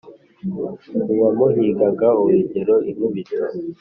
[1.11, 3.37] uwamuhigaga urugero inkubito